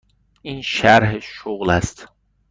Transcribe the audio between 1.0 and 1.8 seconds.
شغل